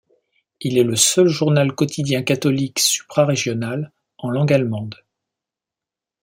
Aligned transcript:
Il 0.61 0.79
est 0.79 0.83
le 0.83 0.95
seul 0.95 1.27
journal 1.27 1.73
quoditien 1.75 2.23
catholique 2.23 2.79
suprarégional 2.79 3.91
en 4.17 4.31
langue 4.31 4.51
allemande. 4.51 4.95